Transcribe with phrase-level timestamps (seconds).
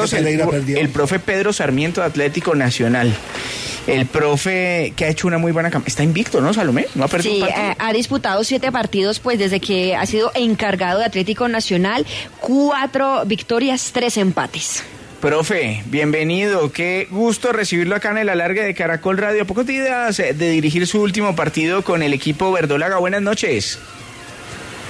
[0.00, 3.12] El, el profe Pedro Sarmiento de Atlético Nacional.
[3.88, 5.88] El profe que ha hecho una muy buena campaña.
[5.88, 6.86] Está invicto, ¿no, Salomé?
[6.94, 7.70] No ha perdido Sí, un partido.
[7.72, 12.06] eh, ha disputado siete partidos, pues desde que ha sido encargado de Atlético Nacional,
[12.38, 14.84] cuatro victorias, tres empates.
[15.20, 16.70] Profe, bienvenido.
[16.70, 19.42] Qué gusto recibirlo acá en el alargue de Caracol Radio.
[19.42, 22.98] ¿A poco te ideas eh, de dirigir su último partido con el equipo verdolaga?
[22.98, 23.76] Buenas noches.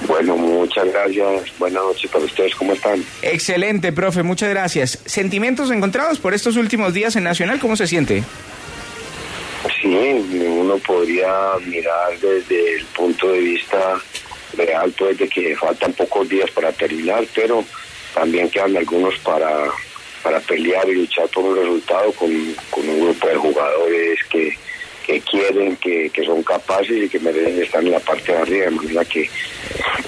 [0.07, 0.35] Bueno,
[0.71, 1.59] muchas gracias.
[1.59, 2.55] Buenas noches para ustedes.
[2.55, 3.03] ¿Cómo están?
[3.21, 4.23] Excelente, profe.
[4.23, 4.99] Muchas gracias.
[5.05, 7.59] ¿Sentimientos encontrados por estos últimos días en Nacional?
[7.59, 8.23] ¿Cómo se siente?
[9.81, 11.29] Sí, uno podría
[11.65, 13.99] mirar desde el punto de vista
[14.55, 17.63] real, pues de que faltan pocos días para terminar, pero
[18.13, 19.69] también quedan algunos para,
[20.23, 22.29] para pelear y luchar por un resultado con,
[22.69, 24.57] con un grupo de jugadores que,
[25.05, 28.65] que quieren, que, que son capaces y que merecen estar en la parte de arriba,
[28.65, 29.29] de manera que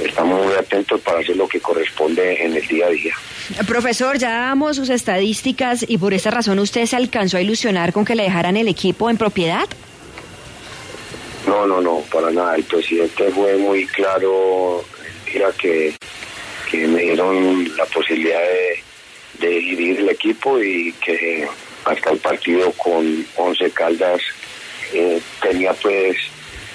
[0.04, 3.14] estamos muy atentos para hacer lo que corresponde en el día a día.
[3.68, 8.06] Profesor, ya damos sus estadísticas y por esta razón usted se alcanzó a ilusionar con
[8.06, 9.68] que le dejaran el equipo en propiedad.
[11.48, 12.56] No, no, no, para nada.
[12.56, 14.84] El presidente fue muy claro
[15.32, 15.94] día que,
[16.70, 21.48] que me dieron la posibilidad de, de dirigir el equipo y que
[21.86, 24.22] hasta el partido con 11 Caldas
[24.94, 26.18] eh, tenía pues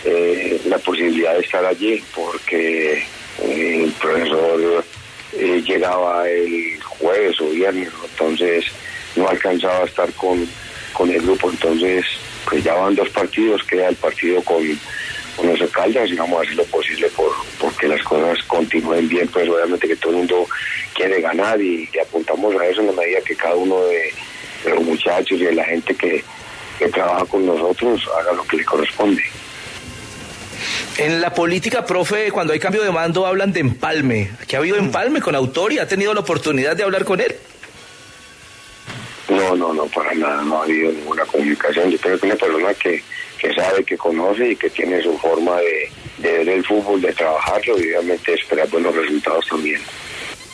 [0.04, 3.02] eh, la posibilidad de estar allí porque
[3.42, 4.84] eh, el profesor
[5.32, 8.64] eh, llegaba el jueves o viernes, entonces
[9.16, 10.48] no alcanzaba a estar con,
[10.92, 12.04] con el grupo, entonces
[12.48, 14.62] pues ya van dos partidos, queda el partido con,
[15.36, 19.26] con los Caldas y vamos a hacer lo posible por porque las cosas continúen bien,
[19.28, 20.46] pues obviamente que todo el mundo
[20.94, 24.12] quiere ganar y, y apuntamos a eso en la medida que cada uno de
[24.64, 26.24] los muchachos y de la gente que,
[26.78, 29.22] que trabaja con nosotros haga lo que le corresponde.
[30.96, 34.30] En la política, profe, cuando hay cambio de mando hablan de empalme.
[34.46, 37.36] ¿Qué ha habido empalme con autor y ha tenido la oportunidad de hablar con él?
[39.28, 41.90] No, no, no, para nada, no ha habido ninguna comunicación.
[41.90, 43.02] Yo creo que una persona que,
[43.38, 47.12] que sabe, que conoce y que tiene su forma de, de ver el fútbol, de
[47.12, 49.80] trabajarlo y obviamente esperar buenos resultados también.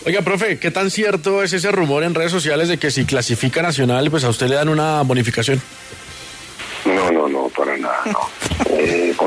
[0.06, 3.62] Oiga, profe, ¿qué tan cierto es ese rumor en redes sociales de que si clasifica
[3.62, 5.62] Nacional, pues a usted le dan una bonificación?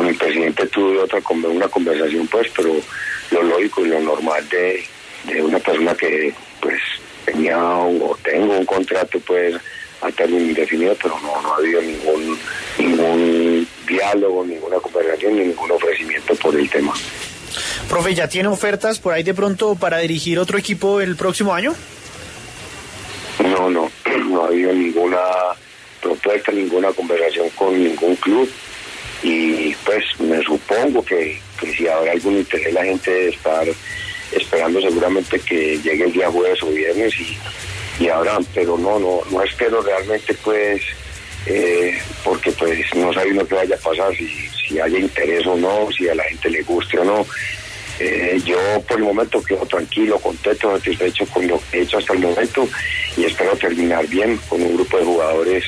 [0.07, 2.73] Con el presidente tuve otra una conversación, pues, pero
[3.31, 4.84] lo lógico y lo normal de,
[5.25, 6.79] de una persona que, pues,
[7.25, 9.56] tenía o tengo un contrato, pues,
[10.01, 12.40] a término indefinido, pero no, no ha habido ningún,
[12.78, 16.94] ningún diálogo, ninguna conversación, ni ningún ofrecimiento por el tema.
[17.89, 21.74] Profe, ¿ya tiene ofertas por ahí de pronto para dirigir otro equipo el próximo año?
[23.44, 23.91] No, no,
[24.29, 25.19] no ha habido ninguna
[26.01, 28.50] propuesta, ninguna conversación con ningún club
[29.23, 33.67] y pues me supongo que, que si habrá algún interés la gente de estar
[34.31, 37.13] esperando seguramente que llegue el día jueves o viernes
[38.00, 40.81] y, habrán, pero no, no, no espero realmente pues
[41.47, 45.89] eh, porque pues no sabe qué vaya a pasar, si, si haya interés o no,
[45.91, 47.25] si a la gente le guste o no.
[48.00, 48.57] Eh, yo
[48.88, 52.67] por el momento quedo tranquilo, contento, satisfecho con lo que he hecho hasta el momento
[53.16, 55.63] y espero terminar bien con un grupo de jugadores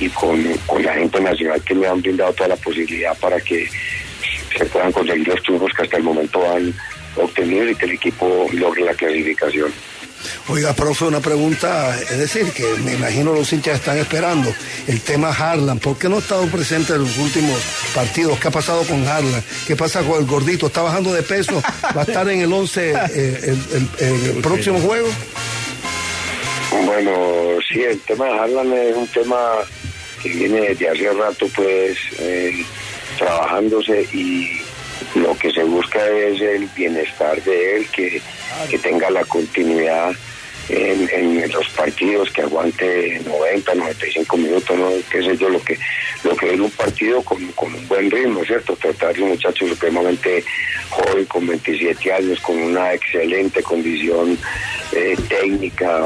[0.00, 3.68] y con, con la gente nacional que me han brindado toda la posibilidad para que
[4.56, 6.72] se puedan conseguir los triunfos que hasta el momento han
[7.16, 9.72] obtenido y que el equipo logre la clasificación.
[10.48, 14.52] Oiga, profe, una pregunta, es decir, que me imagino los hinchas están esperando.
[14.88, 17.56] El tema Harlan, ¿por qué no ha estado presente en los últimos
[17.94, 18.38] partidos?
[18.40, 19.42] ¿Qué ha pasado con Harlan?
[19.66, 20.66] ¿Qué pasa con el gordito?
[20.66, 21.62] ¿Está bajando de peso?
[21.96, 25.08] ¿Va a estar en el 11 eh, el, el- el próximo juego?
[26.84, 29.36] Bueno, sí, el tema de Harlan es un tema
[30.22, 32.64] que viene desde hace rato, pues, eh,
[33.18, 34.60] trabajándose y
[35.14, 38.20] lo que se busca es el bienestar de él, que,
[38.68, 40.12] que tenga la continuidad
[40.68, 44.90] en, los partidos, que aguante 90, 95 minutos, ¿no?
[45.10, 45.78] qué sé yo, lo que
[46.24, 48.76] lo que es un partido con, con un buen ritmo, ¿cierto?
[48.76, 50.44] Tratar de un muchacho supremamente
[50.90, 54.36] joven, con 27 años, con una excelente condición
[54.92, 56.02] eh, técnica,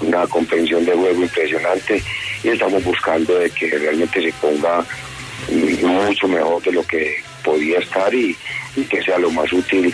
[0.00, 2.02] una comprensión de juego impresionante
[2.42, 4.84] y estamos buscando de que realmente se ponga
[5.82, 8.36] mucho mejor de lo que podía estar y,
[8.76, 9.92] y que sea lo más útil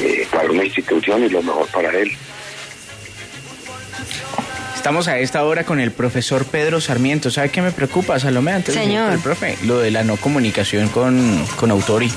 [0.00, 2.12] eh, para una institución y lo mejor para él.
[4.74, 7.30] Estamos a esta hora con el profesor Pedro Sarmiento.
[7.30, 8.52] ¿Sabe qué me preocupa, Salomé?
[8.52, 9.12] Antes Señor.
[9.12, 12.10] el profe, lo de la no comunicación con, con Autori,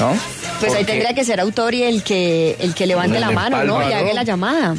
[0.00, 0.18] ¿no?
[0.58, 3.88] Pues ahí tendría que ser Autori el que, el que levante El la mano, ¿no?
[3.88, 4.74] Y haga la llamada.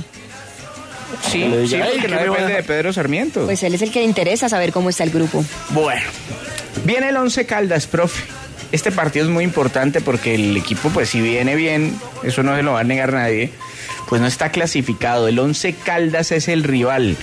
[1.29, 2.55] Sí, le diga, sí, "Ey, porque que no depende van a-".
[2.55, 3.45] de Pedro Sarmiento.
[3.45, 5.43] Pues él es el que le interesa saber cómo está el grupo.
[5.69, 6.01] Bueno,
[6.83, 8.23] viene el Once Caldas, profe.
[8.71, 12.63] Este partido es muy importante porque el equipo, pues si viene bien, eso no se
[12.63, 13.51] lo va a negar nadie,
[14.09, 15.27] pues no está clasificado.
[15.27, 17.15] El Once Caldas es el rival.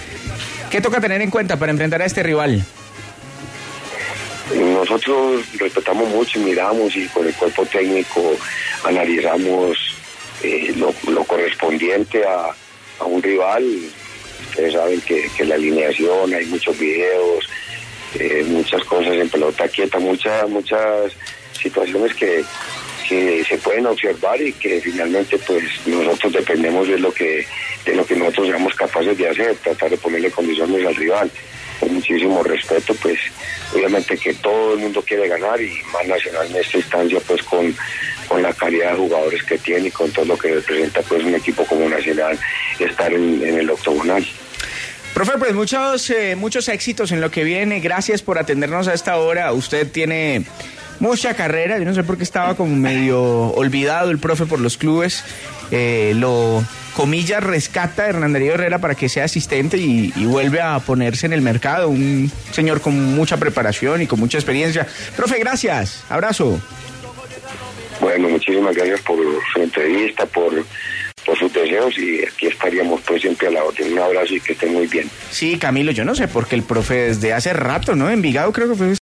[0.71, 2.65] ¿Qué toca tener en cuenta para enfrentar a este rival?
[4.55, 8.37] Nosotros respetamos mucho y miramos y con el cuerpo técnico
[8.85, 9.77] analizamos
[10.43, 12.49] eh, lo, lo correspondiente a,
[12.99, 13.65] a un rival.
[14.50, 17.49] Ustedes saben que, que la alineación, hay muchos videos,
[18.19, 21.12] eh, muchas cosas en pelota quieta, muchas, muchas
[21.53, 22.44] situaciones que,
[23.09, 27.47] que se pueden observar y que finalmente pues nosotros dependemos de lo que
[27.85, 31.31] de lo que nosotros seamos capaces de hacer, tratar de ponerle condiciones al rival.
[31.81, 33.19] Con muchísimo respeto, pues
[33.75, 37.75] obviamente que todo el mundo quiere ganar y más nacional en esta instancia pues con,
[38.32, 41.34] con la calidad de jugadores que tiene y con todo lo que representa pues un
[41.34, 42.38] equipo como Nacional
[42.79, 44.25] estar en, el octogonal.
[45.12, 47.81] Profe, pues muchos, eh, muchos éxitos en lo que viene.
[47.81, 49.52] Gracias por atendernos a esta hora.
[49.52, 50.46] Usted tiene
[50.99, 51.79] mucha carrera.
[51.79, 55.23] Yo no sé por qué estaba como medio olvidado el profe por los clubes.
[55.70, 56.64] Eh, lo,
[56.96, 61.26] comillas, rescata a Hernán Darío Herrera para que sea asistente y, y vuelve a ponerse
[61.26, 61.90] en el mercado.
[61.90, 64.87] Un señor con mucha preparación y con mucha experiencia.
[65.17, 66.02] Profe, gracias.
[66.08, 66.58] Abrazo.
[68.03, 69.17] Bueno, muchísimas gracias por
[69.53, 70.53] su entrevista, por,
[71.25, 73.93] por sus deseos y aquí estaríamos pues siempre a la orden.
[73.93, 75.09] Un abrazo y que estén muy bien.
[75.31, 78.11] Sí, Camilo, yo no sé por qué el profe desde hace rato, ¿no?
[78.11, 78.95] Envigado creo que fue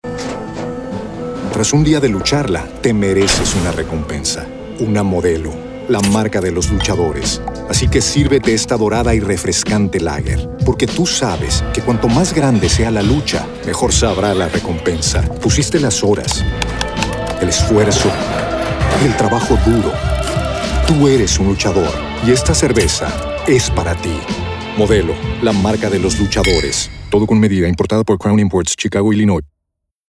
[1.54, 4.46] Tras un día de lucharla, te mereces una recompensa,
[4.80, 5.54] una modelo,
[5.88, 7.42] la marca de los luchadores.
[7.70, 12.68] Así que sírvete esta dorada y refrescante lager, porque tú sabes que cuanto más grande
[12.68, 15.22] sea la lucha, mejor sabrá la recompensa.
[15.42, 16.44] Pusiste las horas,
[17.42, 18.12] el esfuerzo,
[19.06, 19.94] el trabajo duro.
[20.88, 21.90] Tú eres un luchador
[22.26, 23.08] y esta cerveza
[23.48, 24.18] es para ti.
[24.78, 26.90] Modelo, la marca de los luchadores.
[27.10, 29.44] Todo con medida, importada por Crown Imports, Chicago, Illinois.